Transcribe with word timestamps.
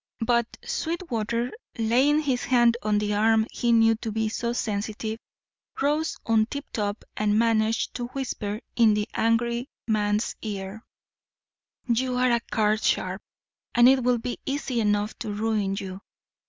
But 0.25 0.57
Sweetwater, 0.65 1.51
laying 1.77 2.21
his 2.21 2.45
hand 2.45 2.75
on 2.81 2.97
the 2.97 3.13
arm 3.13 3.45
he 3.51 3.71
knew 3.71 3.93
to 3.97 4.11
be 4.11 4.29
so 4.29 4.51
sensitive, 4.51 5.19
rose 5.79 6.17
on 6.25 6.47
tiptoe 6.47 6.95
and 7.15 7.37
managed 7.37 7.93
to 7.93 8.07
whisper 8.07 8.61
in 8.75 8.95
the 8.95 9.07
angry 9.13 9.69
man's 9.87 10.35
ear: 10.41 10.83
"You 11.85 12.15
are 12.15 12.31
a 12.31 12.39
card 12.39 12.81
sharp, 12.81 13.21
and 13.75 13.87
it 13.87 14.01
will 14.03 14.17
be 14.17 14.39
easy 14.43 14.79
enough 14.79 15.13
to 15.19 15.31
ruin 15.31 15.75
you. 15.79 16.01